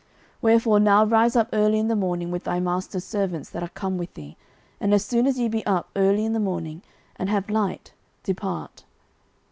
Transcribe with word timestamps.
09:029:010 0.01 0.09
Wherefore 0.41 0.79
now 0.79 1.05
rise 1.05 1.35
up 1.35 1.49
early 1.53 1.77
in 1.77 1.87
the 1.87 1.95
morning 1.95 2.31
with 2.31 2.45
thy 2.45 2.59
master's 2.59 3.03
servants 3.03 3.51
that 3.51 3.61
are 3.61 3.69
come 3.75 3.99
with 3.99 4.11
thee: 4.15 4.35
and 4.79 4.95
as 4.95 5.05
soon 5.05 5.27
as 5.27 5.37
ye 5.37 5.47
be 5.47 5.63
up 5.67 5.89
early 5.95 6.25
in 6.25 6.33
the 6.33 6.39
morning, 6.39 6.81
and 7.17 7.29
have 7.29 7.51
light, 7.51 7.93
depart. 8.23 8.83